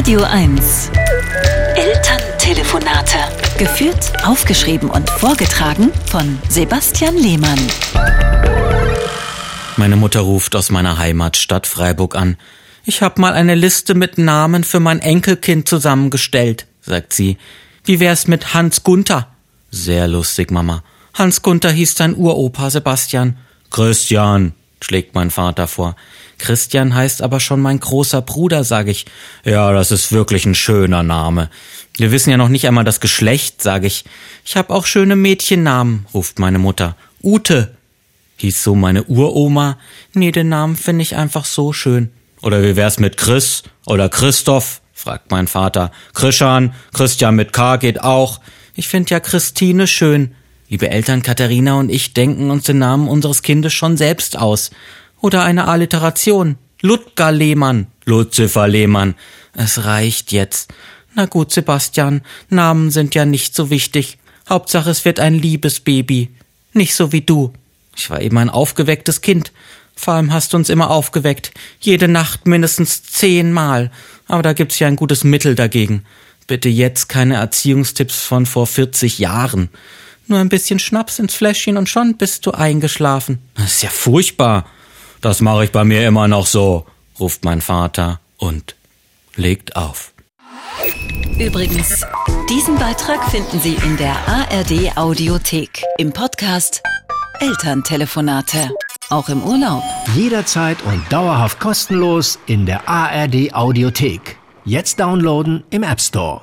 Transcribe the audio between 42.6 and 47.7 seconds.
wie wär's mit Chris oder Christoph? fragt mein Vater. Christian, Christian mit